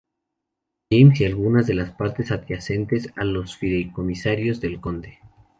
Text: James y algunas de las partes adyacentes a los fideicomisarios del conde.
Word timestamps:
James 0.89 1.21
y 1.21 1.25
algunas 1.25 1.67
de 1.67 1.75
las 1.75 1.91
partes 1.91 2.31
adyacentes 2.31 3.09
a 3.17 3.23
los 3.23 3.55
fideicomisarios 3.57 4.59
del 4.59 4.81
conde. 4.81 5.19